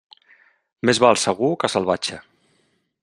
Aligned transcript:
Més 0.89 1.01
val 1.05 1.19
segur 1.25 1.51
que 1.65 1.71
salvatge. 1.75 2.21